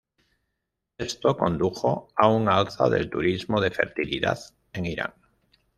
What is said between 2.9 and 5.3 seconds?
"turismo de fertilidad" en Irán.